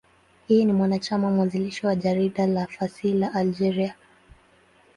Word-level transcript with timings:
Yeye 0.49 0.63
ni 0.65 0.73
mwanachama 0.73 1.31
mwanzilishi 1.31 1.85
wa 1.85 1.95
jarida 1.95 2.47
la 2.47 2.67
fasihi 2.67 3.13
la 3.17 3.33
Algeria, 3.33 3.71
L'Ivrescq. 3.71 3.95